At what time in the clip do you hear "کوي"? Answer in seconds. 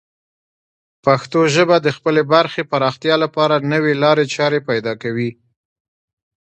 5.03-5.29